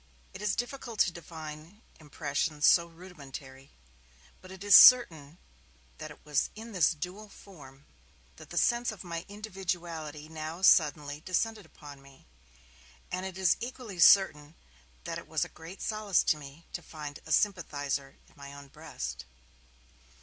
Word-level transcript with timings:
It 0.33 0.41
is 0.41 0.55
difficult 0.55 0.97
to 1.01 1.11
define 1.11 1.83
impressions 1.99 2.65
so 2.65 2.87
rudimentary, 2.87 3.69
but 4.41 4.51
it 4.51 4.63
is 4.63 4.75
certain 4.75 5.37
that 5.99 6.09
it 6.09 6.19
was 6.25 6.49
in 6.55 6.71
this 6.71 6.95
dual 6.95 7.29
form 7.29 7.85
that 8.37 8.49
the 8.49 8.57
sense 8.57 8.91
of 8.91 9.03
my 9.03 9.25
individuality 9.27 10.27
now 10.27 10.63
suddenly 10.63 11.19
descended 11.21 11.67
upon 11.67 12.01
me, 12.01 12.25
and 13.11 13.27
it 13.27 13.37
is 13.37 13.57
equally 13.59 13.99
certain 13.99 14.55
that 15.03 15.19
it 15.19 15.27
was 15.27 15.45
a 15.45 15.49
great 15.49 15.83
solace 15.83 16.23
to 16.23 16.35
me 16.37 16.65
to 16.73 16.81
find 16.81 17.19
a 17.27 17.31
sympathizer 17.31 18.15
in 18.27 18.33
my 18.35 18.55
own 18.55 18.69
breast. 18.69 19.25